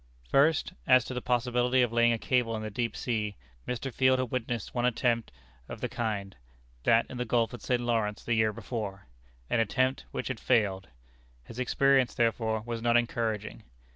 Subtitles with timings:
[0.27, 3.35] First, as to the possibility of laying a cable in the deep sea,
[3.67, 3.93] Mr.
[3.93, 5.31] Field had witnessed one attempt
[5.69, 6.35] of the kind
[6.85, 7.79] that in the Gulf of St.
[7.83, 9.05] Lawrence the year before
[9.47, 10.87] an attempt which had failed.
[11.43, 13.61] His experience, therefore, was not encouraging.